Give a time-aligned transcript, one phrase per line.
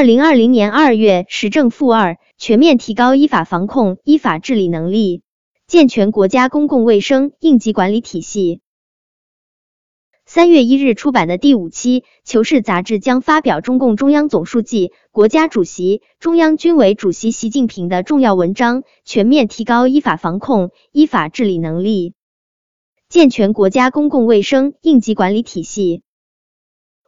[0.00, 5.20] 二零二零年二月，时政负二，全面提高依法防控、依法治理能力，
[5.66, 8.62] 健全国家公共卫生应急管理体系。
[10.24, 22.14] 三月一日出版的第五期《求是》杂志将发表中共中央总书记、国家主席、中央军委主席习近平的重要文章，全面提高依法防控、依法治理能力，
[23.10, 26.02] 健全国家公共卫生应急管理体系。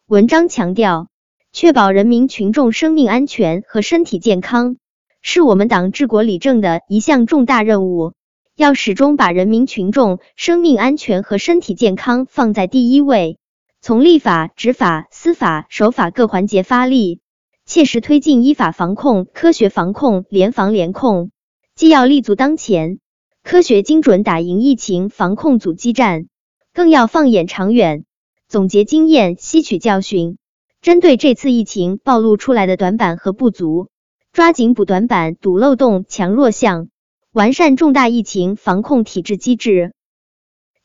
[0.07, 1.09] 文章强调，
[1.55, 4.77] 确保人民群众生命安全和身体健康，
[5.21, 8.14] 是我们党治国理政的一项重大任务。
[8.57, 13.39] 要始终把人民群众生命安全和身体健康放在第一位，
[13.82, 17.21] 从立法、执法、司法、守法各环节发力，
[17.66, 21.30] 切实推进依法防控、科学防控、联防联控。
[21.75, 22.99] 既要立足当前，
[23.43, 26.29] 科学精准打赢疫情防控阻击战，
[26.72, 28.07] 更要放眼长远，
[28.49, 30.39] 总结经验、吸取教训，
[30.82, 33.86] 针对这次疫情暴露出来的短板和不足，
[34.33, 36.88] 抓紧补短板、堵漏洞、强弱项。
[37.30, 39.94] 完善重大疫情防控体制机制，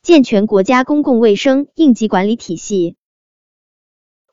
[0.03, 2.95] 健全国家公共卫生应急管理体系。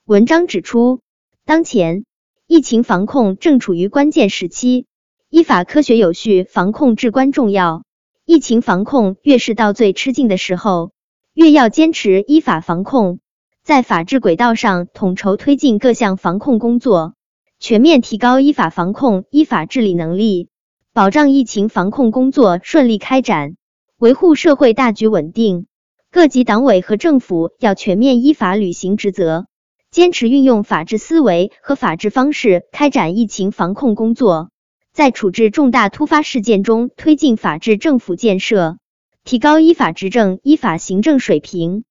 [0.04, 1.00] 文章指出，
[1.46, 2.04] 当前
[2.46, 4.84] 疫情防控正处于关键时期，
[5.30, 7.84] 依法科学有序防控至关重要。
[8.26, 10.92] 疫情防控越是到最吃劲的时候，
[11.32, 13.18] 越要坚持依法防控，
[13.64, 17.14] 在法治轨道上统筹推进各项防控工作，
[17.58, 20.50] 全面提高依法防控、依法治理能力。
[20.92, 23.56] 保障疫情防控工作顺利开展，
[23.98, 25.64] 维护社会大局稳定。
[26.10, 29.46] 各级党委和政府要全面依法履行职责，
[29.90, 34.50] 坚持运用法治思维和法治方式开展疫情防控工作，
[34.92, 38.76] 在处置重大突发事件中推进法治政府建设，
[39.24, 41.84] 提高依法执政、依法行政水平。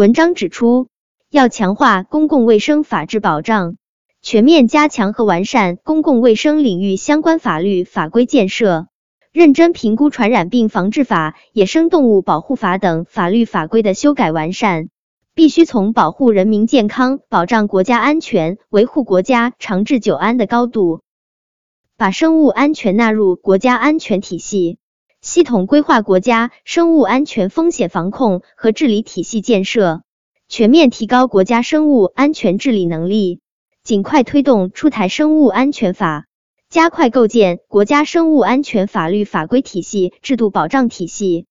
[0.00, 0.88] 文章指出，
[1.30, 3.76] 要强化公共卫生法治保障。
[4.22, 8.86] 全面加强和完善公共卫生领域相关法律法规建设，
[9.30, 14.88] 认真评估《传染病防治法》《野生动物保护法》等法律法规的修改完善。
[15.34, 21.02] 必须从保护人民健康、保障国家安全、维护国家长治久安的高度，
[21.98, 24.78] 把生物安全纳入国家安全体系，
[25.22, 30.02] 系统规划国家生物安全风险防控和治理体系建设，
[30.48, 33.40] 全面提高国家生物安全治理能力。
[33.82, 36.26] 尽快推动出台生物安全法，
[36.68, 41.46] 加快构建国家生物安全法律法规体系、制度保障体系。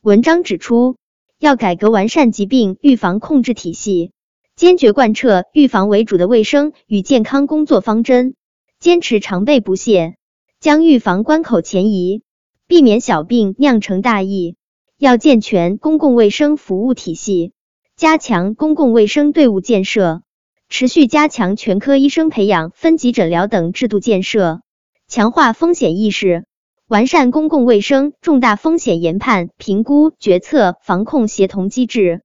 [0.00, 0.96] 文章指出，
[1.38, 4.12] 要改革完善疾病预防控制体系，
[4.54, 8.34] 坚决贯彻预防为主的卫生与健康工作方针，
[8.78, 10.16] 坚持常备不懈，
[10.60, 12.22] 将预防关口前移，
[12.66, 14.56] 避免小病酿成大疫。
[14.98, 17.52] 要健全公共卫生服务体系，
[17.96, 20.22] 加强公共卫生队伍建设。
[20.70, 24.62] 持续加强全科医生培养、分级诊疗等制度建设，
[25.06, 26.46] 强化风险意识，
[26.88, 32.22] 完善公共卫生重大风险研判、评估、决策、防控协同机制。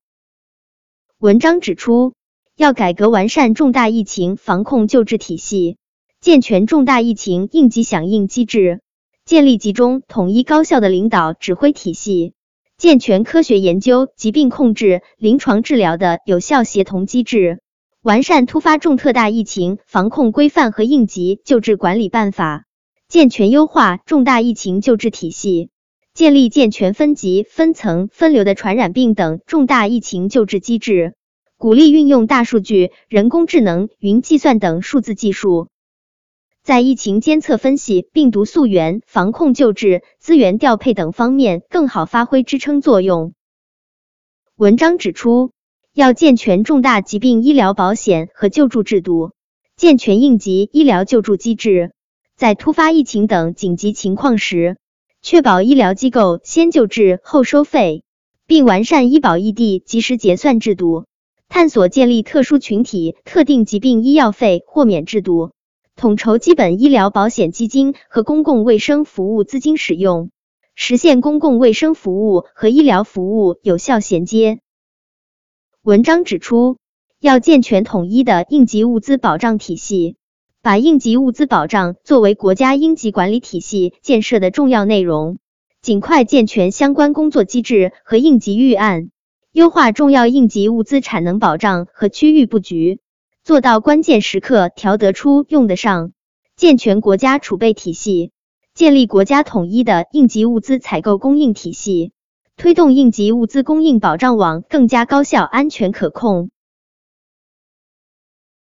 [1.19, 2.13] 文章指出，
[2.55, 5.77] 要改革完善重大疫情防控救治体系，
[6.21, 8.81] 健全重大疫情应急响应机制，
[9.29, 12.33] 建立集中、统一、高效的领导指挥体系，
[12.79, 17.59] 健全科学研究、疾病控制、临床治疗的有效协同机制。
[18.01, 22.65] 完善突发重特大疫情防控规范和应急救治管理办法，
[23.07, 25.69] 健全优化重大疫情救治体系，
[26.15, 31.13] 建立健全分级、分层、分流的传染病等重大疫情救治机制，
[31.55, 35.67] 鼓励运用大数据、人工智能、云计算等数字技术，
[36.69, 43.33] 在疫情监测分析、病毒溯源、防控救治、资源调配等方面更好发挥支撑作用。
[44.55, 45.49] 文章指出。
[45.95, 49.31] 要健全重大疾病医疗保险和救助制度，
[49.77, 51.91] 健全应急医疗救助机制，
[52.37, 54.77] 在突发疫情等紧急情况时，
[55.23, 58.03] 确保医疗机构先救治后收费，
[58.45, 61.07] 并完善医保异地及时结算制度，
[61.47, 65.49] 探索建立特殊群体特定疾病医药费豁免制度，
[65.99, 70.31] 统筹基本医疗保险基金和公共卫生服务资金使用，
[70.73, 74.61] 实现公共卫生服务和医疗服务有效衔接。
[75.83, 76.77] 文章指出，
[77.19, 80.15] 要健全统一的应急物资保障体系，
[80.61, 85.37] 把应急物资保障作为国家应急管理体系建设的重要内容，
[85.81, 89.11] 尽快健全相关工作机制和应急预案，
[89.51, 93.01] 优化重要应急物资产能保障和区域布局，
[93.49, 96.11] 做到关键时刻调得出、用得上，
[96.55, 98.31] 健全国家储备体系，
[98.75, 102.11] 建立国家统一的应急物资采购供应体系。
[102.57, 106.51] 推动应急物资供应保障网更加高效、安全、可控。